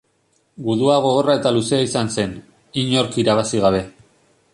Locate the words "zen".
2.15-2.33